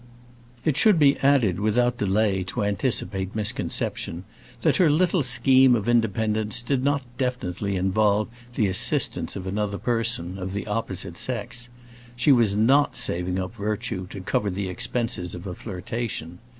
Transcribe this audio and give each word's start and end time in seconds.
It 0.65 0.77
should 0.77 0.97
be 0.97 1.19
added, 1.19 1.59
without 1.59 1.99
delay, 1.99 2.41
to 2.45 2.63
anticipate 2.63 3.35
misconception, 3.35 4.23
that 4.63 4.77
her 4.77 4.89
little 4.89 5.21
scheme 5.21 5.75
of 5.75 5.87
independence 5.87 6.63
did 6.63 6.83
not 6.83 7.03
definitely 7.19 7.75
involve 7.75 8.27
the 8.55 8.65
assistance 8.65 9.35
of 9.35 9.45
another 9.45 9.77
person, 9.77 10.39
of 10.39 10.53
the 10.53 10.65
opposite 10.65 11.17
sex; 11.17 11.69
she 12.15 12.31
was 12.31 12.55
not 12.55 12.95
saving 12.95 13.37
up 13.39 13.53
virtue 13.53 14.07
to 14.07 14.21
cover 14.21 14.49
the 14.49 14.69
expenses 14.69 15.35
of 15.35 15.45
a 15.45 15.53
flirtation. 15.53 16.39